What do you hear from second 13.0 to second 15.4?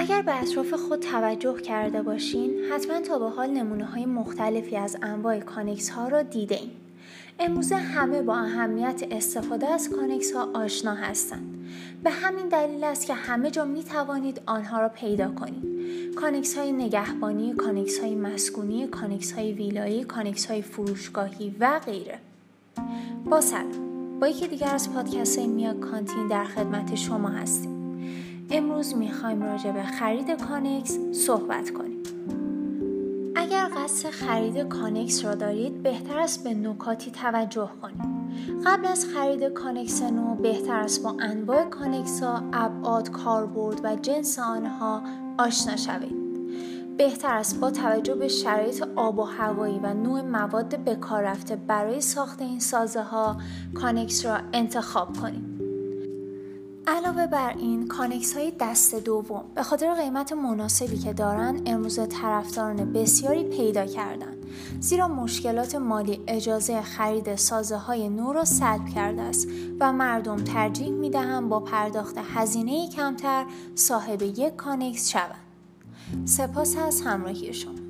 که همه جا می توانید آنها را پیدا